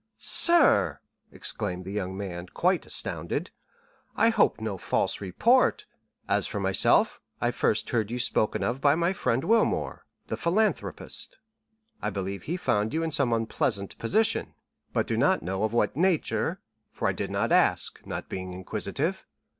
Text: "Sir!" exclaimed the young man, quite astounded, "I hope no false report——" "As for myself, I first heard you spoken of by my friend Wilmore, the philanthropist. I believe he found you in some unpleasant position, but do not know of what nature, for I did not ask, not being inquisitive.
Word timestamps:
"Sir!" 0.17 0.99
exclaimed 1.31 1.85
the 1.85 1.91
young 1.91 2.17
man, 2.17 2.47
quite 2.47 2.87
astounded, 2.87 3.51
"I 4.15 4.29
hope 4.29 4.59
no 4.59 4.79
false 4.79 5.21
report——" 5.21 5.85
"As 6.27 6.47
for 6.47 6.59
myself, 6.59 7.21
I 7.39 7.51
first 7.51 7.91
heard 7.91 8.09
you 8.09 8.17
spoken 8.17 8.63
of 8.63 8.81
by 8.81 8.95
my 8.95 9.13
friend 9.13 9.43
Wilmore, 9.43 10.07
the 10.25 10.37
philanthropist. 10.37 11.37
I 12.01 12.09
believe 12.09 12.41
he 12.49 12.57
found 12.57 12.95
you 12.95 13.03
in 13.03 13.11
some 13.11 13.31
unpleasant 13.31 13.95
position, 13.99 14.55
but 14.91 15.05
do 15.05 15.17
not 15.17 15.43
know 15.43 15.61
of 15.63 15.71
what 15.71 15.95
nature, 15.95 16.61
for 16.91 17.07
I 17.07 17.11
did 17.13 17.29
not 17.29 17.51
ask, 17.51 18.03
not 18.03 18.27
being 18.27 18.53
inquisitive. 18.55 19.27